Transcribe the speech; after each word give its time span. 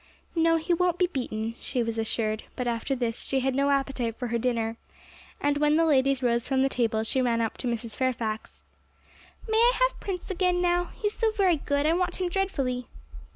'No, 0.33 0.55
he 0.55 0.73
won't 0.73 0.97
be 0.97 1.05
beaten,' 1.05 1.53
she 1.59 1.83
was 1.83 1.99
assured; 1.99 2.45
but 2.55 2.67
after 2.67 2.95
this 2.95 3.25
she 3.25 3.41
had 3.41 3.53
no 3.53 3.69
appetite 3.69 4.15
for 4.17 4.29
her 4.29 4.39
dinner; 4.39 4.77
and 5.39 5.57
when 5.59 5.75
the 5.75 5.85
ladies 5.85 6.23
rose 6.23 6.47
from 6.47 6.63
the 6.63 6.69
table 6.69 7.03
she 7.03 7.21
ran 7.21 7.39
up 7.39 7.55
to 7.59 7.67
Mrs. 7.67 7.93
Fairfax. 7.95 8.65
'May 9.47 9.57
I 9.59 9.73
have 9.79 9.99
Prince 9.99 10.31
again 10.31 10.59
now? 10.59 10.85
He's 10.95 11.13
so 11.13 11.29
very 11.33 11.57
good. 11.57 11.85
I 11.85 11.93
want 11.93 12.19
him 12.19 12.29
dreadfully.' 12.29 12.87